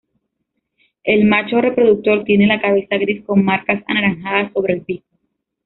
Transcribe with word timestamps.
El 1.03 1.25
macho 1.25 1.61
reproductor 1.61 2.23
tiene 2.23 2.47
la 2.47 2.59
cabeza 2.59 2.97
gris 2.97 3.23
con 3.23 3.45
marcas 3.45 3.83
anaranjadas 3.85 4.51
sobre 4.51 4.73
el 4.73 4.81
pico. 4.81 5.05